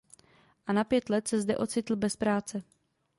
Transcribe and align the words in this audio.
A 0.67 0.73
na 0.73 0.83
pět 0.83 1.09
let 1.09 1.27
se 1.27 1.41
zde 1.41 1.57
ocitl 1.57 1.95
bez 1.95 2.15
práce. 2.15 2.63